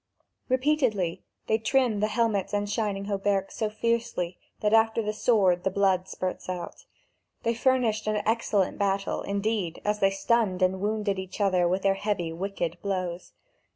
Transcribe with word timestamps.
Repeatedly 0.49 1.21
they 1.45 1.59
trim 1.59 1.99
the 1.99 2.07
helmets 2.07 2.53
and 2.53 2.67
shining 2.67 3.05
hauberks 3.05 3.55
so 3.57 3.69
fiercely 3.69 4.39
that 4.61 4.73
after 4.73 4.99
the 5.03 5.13
sword 5.13 5.63
the 5.63 5.69
blood 5.69 6.07
spurts 6.07 6.49
out. 6.49 6.85
They 7.43 7.53
furnished 7.53 8.07
an 8.07 8.23
excellent 8.25 8.79
battle, 8.79 9.21
indeed, 9.21 9.79
as 9.85 9.99
they 9.99 10.09
stunned 10.09 10.63
and 10.63 10.81
wounded 10.81 11.19
each 11.19 11.39
other 11.39 11.67
with 11.67 11.83
their 11.83 11.93
heavy, 11.93 12.33
wicked 12.33 12.81
blows. 12.81 13.33